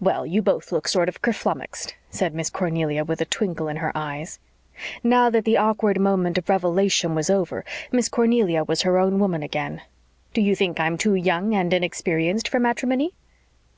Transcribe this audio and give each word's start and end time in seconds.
"Well, 0.00 0.24
you 0.24 0.40
both 0.40 0.72
look 0.72 0.88
sort 0.88 1.10
of 1.10 1.20
kerflummexed," 1.20 1.92
said 2.08 2.34
Miss 2.34 2.48
Cornelia, 2.48 3.04
with 3.04 3.20
a 3.20 3.26
twinkle 3.26 3.68
in 3.68 3.76
her 3.76 3.92
eyes. 3.94 4.38
Now 5.02 5.28
that 5.28 5.44
the 5.44 5.58
awkward 5.58 6.00
moment 6.00 6.38
of 6.38 6.48
revelation 6.48 7.14
was 7.14 7.28
over, 7.28 7.66
Miss 7.92 8.08
Cornelia 8.08 8.64
was 8.64 8.80
her 8.80 8.96
own 8.96 9.18
woman 9.18 9.42
again. 9.42 9.82
"Do 10.32 10.40
you 10.40 10.56
think 10.56 10.80
I'm 10.80 10.96
too 10.96 11.14
young 11.16 11.54
and 11.54 11.70
inexperienced 11.74 12.48
for 12.48 12.58
matrimony?" 12.58 13.12